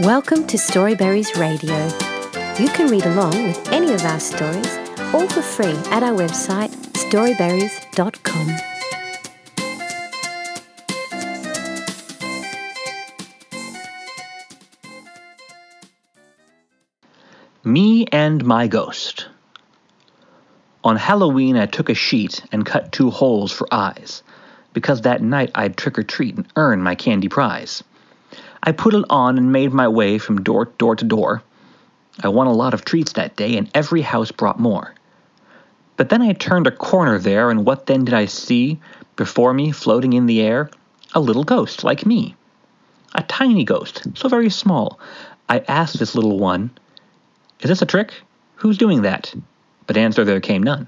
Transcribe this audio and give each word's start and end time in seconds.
Welcome 0.00 0.46
to 0.46 0.56
Storyberries 0.56 1.38
Radio. 1.38 1.76
You 2.58 2.70
can 2.70 2.90
read 2.90 3.04
along 3.04 3.42
with 3.42 3.70
any 3.70 3.92
of 3.92 4.02
our 4.02 4.18
stories, 4.18 4.78
all 5.12 5.28
for 5.28 5.42
free 5.42 5.76
at 5.92 6.02
our 6.02 6.14
website, 6.16 6.70
storyberries.com. 6.94 8.56
Me 17.62 18.06
and 18.06 18.42
My 18.42 18.68
Ghost. 18.68 19.28
On 20.82 20.96
Halloween, 20.96 21.58
I 21.58 21.66
took 21.66 21.90
a 21.90 21.94
sheet 21.94 22.42
and 22.52 22.64
cut 22.64 22.90
two 22.90 23.10
holes 23.10 23.52
for 23.52 23.68
eyes, 23.70 24.22
because 24.72 25.02
that 25.02 25.20
night 25.20 25.50
I'd 25.54 25.76
trick 25.76 25.98
or 25.98 26.04
treat 26.04 26.36
and 26.36 26.46
earn 26.56 26.80
my 26.80 26.94
candy 26.94 27.28
prize. 27.28 27.84
I 28.62 28.72
put 28.72 28.94
it 28.94 29.04
on 29.08 29.38
and 29.38 29.52
made 29.52 29.72
my 29.72 29.88
way 29.88 30.18
from 30.18 30.42
door, 30.42 30.66
door 30.76 30.94
to 30.94 31.04
door. 31.04 31.42
I 32.22 32.28
won 32.28 32.46
a 32.46 32.52
lot 32.52 32.74
of 32.74 32.84
treats 32.84 33.12
that 33.14 33.34
day, 33.34 33.56
and 33.56 33.70
every 33.74 34.02
house 34.02 34.30
brought 34.30 34.60
more. 34.60 34.94
But 35.96 36.10
then 36.10 36.20
I 36.20 36.34
turned 36.34 36.66
a 36.66 36.70
corner 36.70 37.18
there, 37.18 37.50
and 37.50 37.64
what 37.64 37.86
then 37.86 38.04
did 38.04 38.14
I 38.14 38.26
see 38.26 38.78
before 39.16 39.54
me, 39.54 39.72
floating 39.72 40.12
in 40.12 40.26
the 40.26 40.42
air? 40.42 40.70
A 41.14 41.20
little 41.20 41.44
ghost 41.44 41.84
like 41.84 42.04
me. 42.04 42.34
A 43.14 43.22
tiny 43.22 43.64
ghost, 43.64 44.06
so 44.14 44.28
very 44.28 44.50
small. 44.50 45.00
I 45.48 45.60
asked 45.60 45.98
this 45.98 46.14
little 46.14 46.38
one, 46.38 46.70
Is 47.60 47.70
this 47.70 47.82
a 47.82 47.86
trick? 47.86 48.12
Who's 48.56 48.78
doing 48.78 49.02
that? 49.02 49.34
But 49.86 49.96
answer 49.96 50.24
there 50.24 50.40
came 50.40 50.62
none. 50.62 50.86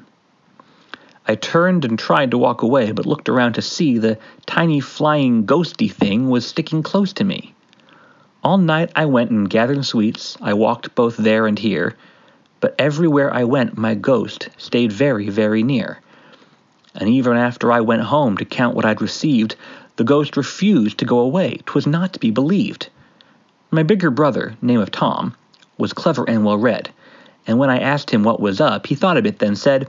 I 1.27 1.37
turned 1.37 1.85
and 1.85 1.99
tried 1.99 2.33
to 2.33 2.39
walk 2.39 2.63
away, 2.63 2.93
but 2.93 3.07
looked 3.07 3.29
around 3.29 3.55
to 3.55 3.63
see 3.63 3.97
the 3.97 4.19
tiny 4.45 4.81
flying 4.81 5.47
ghosty 5.47 5.91
thing 5.91 6.29
was 6.29 6.47
sticking 6.47 6.83
close 6.83 7.13
to 7.15 7.25
me. 7.25 7.55
All 8.45 8.59
night 8.59 8.91
I 8.97 9.07
went 9.07 9.31
and 9.31 9.49
gathered 9.49 9.85
sweets, 9.85 10.37
I 10.43 10.55
walked 10.55 10.97
both 10.97 11.17
there 11.17 11.47
and 11.47 11.57
here, 11.57 11.95
but 12.59 12.75
everywhere 12.77 13.33
I 13.33 13.45
went 13.45 13.79
my 13.79 13.95
ghost 13.95 14.49
stayed 14.57 14.91
very, 14.91 15.29
very 15.29 15.63
near. 15.63 16.01
And 16.97 17.09
even 17.09 17.37
after 17.37 17.71
I 17.71 17.81
went 17.83 18.03
home 18.03 18.37
to 18.39 18.45
count 18.45 18.75
what 18.75 18.85
I'd 18.85 19.01
received, 19.01 19.55
the 19.95 20.03
ghost 20.03 20.37
refused 20.37 20.99
to 20.99 21.05
go 21.05 21.21
away. 21.21 21.61
'Twas 21.65 21.87
not 21.87 22.13
to 22.15 22.19
be 22.19 22.33
believed. 22.33 22.89
My 23.71 23.85
bigger 23.85 24.11
brother, 24.11 24.57
name 24.61 24.81
of 24.81 24.91
Tom, 24.91 25.37
was 25.79 25.93
clever 25.93 26.29
and 26.29 26.45
well 26.45 26.59
read, 26.59 26.91
and 27.47 27.61
when 27.61 27.71
I 27.71 27.79
asked 27.79 28.11
him 28.11 28.25
what 28.25 28.41
was 28.41 28.61
up, 28.61 28.89
he 28.89 28.97
thought 28.97 29.17
a 29.17 29.23
bit, 29.23 29.39
then 29.39 29.55
said, 29.55 29.89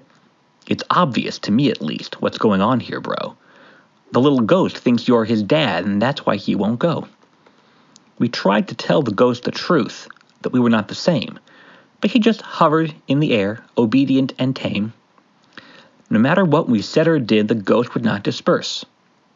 It's 0.67 0.83
obvious, 0.91 1.39
to 1.39 1.51
me 1.51 1.71
at 1.71 1.81
least, 1.81 2.21
what's 2.21 2.37
going 2.37 2.61
on 2.61 2.81
here, 2.81 3.01
bro. 3.01 3.35
The 4.11 4.21
little 4.21 4.41
ghost 4.41 4.77
thinks 4.77 5.07
you're 5.07 5.25
his 5.25 5.41
dad, 5.41 5.85
and 5.85 5.99
that's 5.99 6.23
why 6.23 6.35
he 6.35 6.53
won't 6.53 6.77
go. 6.77 7.07
We 8.19 8.29
tried 8.29 8.67
to 8.67 8.75
tell 8.75 9.01
the 9.01 9.11
ghost 9.11 9.43
the 9.43 9.51
truth, 9.51 10.07
that 10.43 10.53
we 10.53 10.59
were 10.59 10.69
not 10.69 10.87
the 10.87 10.95
same, 10.95 11.39
but 11.99 12.11
he 12.11 12.19
just 12.19 12.41
hovered 12.41 12.93
in 13.07 13.19
the 13.19 13.33
air, 13.33 13.63
obedient 13.77 14.33
and 14.37 14.55
tame. 14.55 14.93
No 16.09 16.19
matter 16.19 16.45
what 16.45 16.69
we 16.69 16.81
said 16.81 17.07
or 17.07 17.17
did, 17.17 17.47
the 17.47 17.55
ghost 17.55 17.93
would 17.93 18.03
not 18.03 18.23
disperse, 18.23 18.85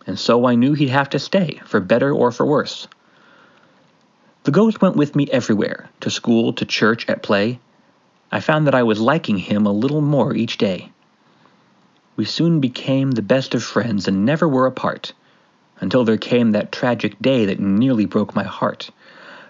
and 0.06 0.20
so 0.20 0.46
I 0.46 0.56
knew 0.56 0.74
he'd 0.74 0.90
have 0.90 1.10
to 1.10 1.20
stay, 1.20 1.60
for 1.66 1.80
better 1.80 2.14
or 2.14 2.32
for 2.32 2.46
worse. 2.46 2.88
The 4.44 4.52
ghost 4.52 4.80
went 4.80 4.96
with 4.96 5.16
me 5.16 5.28
everywhere, 5.32 5.90
to 6.02 6.12
school, 6.12 6.54
to 6.54 6.66
church, 6.66 7.10
at 7.10 7.24
play. 7.24 7.60
I 8.32 8.42
found 8.42 8.68
that 8.68 8.76
I 8.76 8.84
was 8.84 9.00
liking 9.00 9.40
him 9.40 9.66
a 9.66 9.72
little 9.72 10.02
more 10.02 10.36
each 10.36 10.58
day. 10.58 10.92
We 12.16 12.26
soon 12.26 12.60
became 12.60 13.12
the 13.12 13.22
best 13.22 13.56
of 13.56 13.64
friends 13.64 14.08
and 14.08 14.24
never 14.24 14.48
were 14.48 14.68
apart 14.68 15.14
until 15.80 16.04
there 16.04 16.18
came 16.18 16.52
that 16.52 16.72
tragic 16.72 17.20
day 17.22 17.46
that 17.46 17.60
nearly 17.60 18.06
broke 18.06 18.36
my 18.36 18.44
heart. 18.44 18.90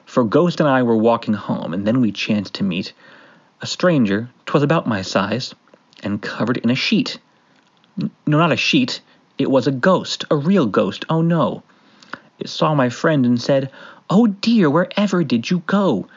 For 0.06 0.24
Ghost 0.24 0.60
and 0.60 0.70
I 0.70 0.84
were 0.84 0.98
walking 0.98 1.34
home, 1.34 1.74
and 1.74 1.86
then 1.86 2.02
we 2.02 2.12
chanced 2.12 2.54
to 2.56 2.64
meet 2.64 2.94
a 3.62 3.68
stranger, 3.68 4.30
'twas 4.46 4.64
about 4.64 4.88
my 4.88 5.02
size, 5.02 5.56
and 6.04 6.22
covered 6.22 6.58
in 6.58 6.70
a 6.70 6.76
sheet. 6.76 7.20
N- 8.02 8.12
no, 8.26 8.38
not 8.38 8.52
a 8.52 8.58
sheet, 8.58 9.02
it 9.38 9.52
was 9.52 9.68
a 9.68 9.72
ghost, 9.72 10.26
a 10.32 10.36
real 10.36 10.66
ghost, 10.66 11.06
oh 11.10 11.22
no. 11.22 11.64
It 12.40 12.50
saw 12.50 12.74
my 12.76 12.90
friend 12.90 13.26
and 13.26 13.42
said, 13.42 13.72
Oh 14.10 14.28
dear, 14.28 14.70
wherever 14.70 15.24
did 15.24 15.50
you 15.50 15.64
go? 15.68 16.08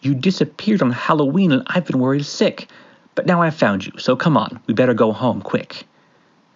You 0.00 0.14
disappeared 0.14 0.82
on 0.82 0.90
Halloween, 0.90 1.52
and 1.52 1.62
I've 1.66 1.84
been 1.86 1.98
worried 1.98 2.24
sick. 2.26 2.68
But 3.14 3.26
now 3.26 3.42
I've 3.42 3.54
found 3.54 3.86
you, 3.86 3.92
so 3.98 4.16
come 4.16 4.36
on, 4.36 4.60
we 4.66 4.74
better 4.74 4.94
go 4.94 5.12
home 5.12 5.40
quick. 5.42 5.86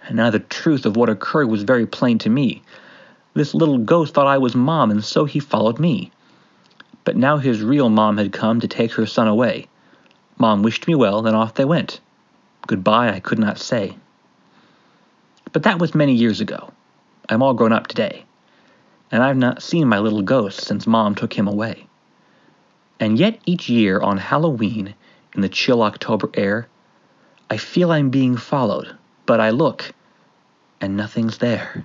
And 0.06 0.16
now 0.16 0.31
the 0.31 0.38
truth 0.38 0.87
of 0.87 0.97
what 0.97 1.09
occurred 1.09 1.49
was 1.49 1.62
very 1.62 1.87
plain 1.87 2.19
to 2.21 2.31
me. 2.31 2.62
This 3.38 3.54
little 3.54 3.78
ghost 3.78 4.15
thought 4.15 4.26
I 4.26 4.38
was 4.38 4.56
mom, 4.56 4.91
and 4.91 5.04
so 5.04 5.25
he 5.25 5.38
followed 5.38 5.78
me. 5.78 6.10
But 7.04 7.16
now 7.16 7.37
his 7.37 7.62
real 7.62 7.88
mom 7.88 8.16
had 8.16 8.32
come 8.32 8.59
to 8.59 8.66
take 8.66 8.94
her 8.94 9.06
son 9.06 9.28
away. 9.28 9.69
Mom 10.38 10.65
wished 10.65 10.88
me 10.88 10.97
well, 10.97 11.25
and 11.25 11.37
off 11.37 11.54
they 11.54 11.65
went. 11.65 12.00
Goodbye 12.66 13.12
I 13.12 13.21
could 13.21 13.38
not 13.38 13.60
say. 13.60 13.97
But 15.53 15.62
that 15.62 15.78
was 15.78 15.94
many 15.94 16.15
years 16.15 16.41
ago. 16.41 16.72
I'm 17.28 17.41
all 17.41 17.54
grown 17.54 17.71
up 17.71 17.87
today, 17.87 18.25
and 19.12 19.22
I've 19.22 19.37
not 19.37 19.62
seen 19.62 19.87
my 19.87 20.00
little 20.00 20.22
ghost 20.22 20.62
since 20.62 20.84
Mom 20.84 21.15
took 21.15 21.32
him 21.32 21.47
away. 21.47 21.87
And 22.99 23.20
yet 23.20 23.38
each 23.47 23.69
year 23.69 24.00
on 24.00 24.19
Halloween, 24.19 24.97
in 25.37 25.43
the 25.43 25.49
chill 25.49 25.84
October 25.84 26.28
air, 26.34 26.66
I 27.49 27.56
feel 27.56 27.93
I'm 27.93 28.10
being 28.10 28.37
followed, 28.37 28.97
but 29.26 29.38
I 29.38 29.50
look, 29.50 29.93
and 30.81 30.97
nothing's 30.97 31.38
there. 31.38 31.84